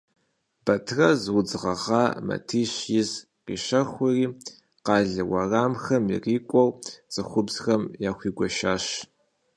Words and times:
Бэтрэз 0.63 1.21
удз 1.37 1.51
гъэгъа 1.61 2.03
матищ 2.27 2.73
из 2.99 3.09
къищэхури, 3.45 4.25
къалэ 4.85 5.23
уэрамхэм 5.29 6.03
ирикӏуэ 6.15 6.63
цӏыхубзхэм 7.13 7.81
яхуигуэшащ. 8.09 8.85